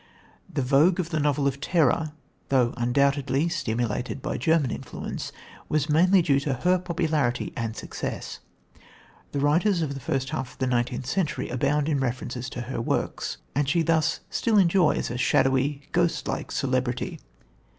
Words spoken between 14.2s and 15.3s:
still enjoys a